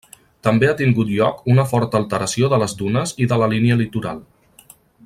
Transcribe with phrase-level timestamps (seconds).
[0.45, 4.27] També ha tingut lloc una forta alteració de les dunes i de la línia litoral.